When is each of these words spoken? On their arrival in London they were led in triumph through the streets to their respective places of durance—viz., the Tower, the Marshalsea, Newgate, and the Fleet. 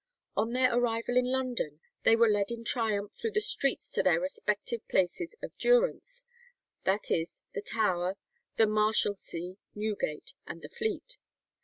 On 0.35 0.53
their 0.53 0.75
arrival 0.75 1.15
in 1.15 1.29
London 1.31 1.79
they 2.05 2.15
were 2.15 2.27
led 2.27 2.49
in 2.49 2.63
triumph 2.63 3.13
through 3.13 3.33
the 3.33 3.39
streets 3.39 3.91
to 3.91 4.01
their 4.01 4.19
respective 4.19 4.81
places 4.87 5.35
of 5.43 5.55
durance—viz., 5.59 7.43
the 7.53 7.61
Tower, 7.61 8.17
the 8.57 8.65
Marshalsea, 8.65 9.57
Newgate, 9.75 10.33
and 10.47 10.63
the 10.63 10.69
Fleet. 10.69 11.19